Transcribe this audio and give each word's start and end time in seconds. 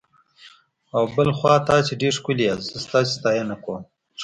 او 0.95 1.03
بل 1.15 1.29
خوا 1.37 1.55
تاسي 1.69 1.93
ډېر 2.01 2.13
ښکلي 2.19 2.43
یاست، 2.47 2.67
زه 2.71 2.77
ستاسي 2.85 3.11
ستاینه 3.17 3.55
کوم. 3.63 3.81